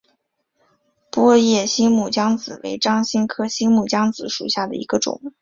[1.11, 5.21] 波叶新木姜子为樟科新木姜子属下的一个种。